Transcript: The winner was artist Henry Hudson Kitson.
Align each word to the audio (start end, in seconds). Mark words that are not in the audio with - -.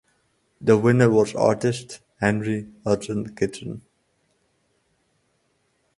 The 0.59 0.79
winner 0.79 1.11
was 1.11 1.35
artist 1.35 1.99
Henry 2.19 2.67
Hudson 2.83 3.35
Kitson. 3.35 3.83